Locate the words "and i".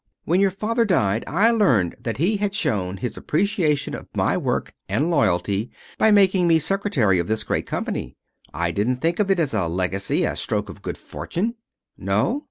1.27-1.51